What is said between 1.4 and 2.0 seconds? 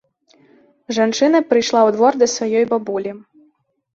прыйшла ў